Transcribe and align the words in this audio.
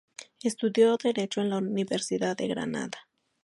Estudió 0.41 0.97
Derecho 0.97 1.41
en 1.41 1.51
la 1.51 1.59
Universidad 1.59 2.35
de 2.35 2.47
Granada. 2.47 3.07